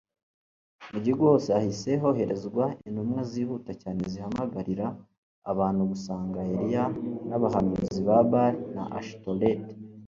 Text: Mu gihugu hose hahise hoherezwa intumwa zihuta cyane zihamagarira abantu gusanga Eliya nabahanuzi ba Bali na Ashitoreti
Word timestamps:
Mu 0.91 0.99
gihugu 1.03 1.23
hose 1.31 1.47
hahise 1.55 1.91
hoherezwa 2.01 2.63
intumwa 2.87 3.19
zihuta 3.31 3.71
cyane 3.81 4.01
zihamagarira 4.11 4.85
abantu 5.51 5.81
gusanga 5.91 6.39
Eliya 6.53 6.83
nabahanuzi 7.27 7.99
ba 8.07 8.17
Bali 8.31 8.59
na 8.75 8.83
Ashitoreti 8.99 9.73